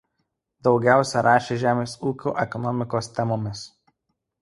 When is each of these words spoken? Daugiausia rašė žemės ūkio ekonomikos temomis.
Daugiausia 0.67 1.23
rašė 1.27 1.59
žemės 1.65 1.95
ūkio 2.13 2.35
ekonomikos 2.49 3.15
temomis. 3.19 3.67